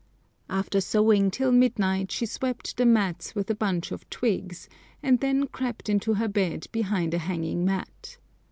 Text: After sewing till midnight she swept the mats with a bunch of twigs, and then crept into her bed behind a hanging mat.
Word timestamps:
After 0.49 0.81
sewing 0.81 1.29
till 1.29 1.51
midnight 1.51 2.11
she 2.11 2.25
swept 2.25 2.75
the 2.75 2.87
mats 2.87 3.35
with 3.35 3.51
a 3.51 3.53
bunch 3.53 3.91
of 3.91 4.09
twigs, 4.09 4.67
and 5.03 5.19
then 5.19 5.45
crept 5.45 5.89
into 5.89 6.15
her 6.15 6.27
bed 6.27 6.65
behind 6.71 7.13
a 7.13 7.19
hanging 7.19 7.63
mat. 7.63 8.17